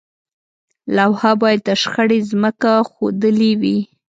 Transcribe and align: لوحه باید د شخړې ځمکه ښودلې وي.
لوحه 0.95 1.31
باید 1.41 1.61
د 1.67 1.69
شخړې 1.81 2.19
ځمکه 2.31 2.71
ښودلې 2.91 3.51
وي. 3.61 3.77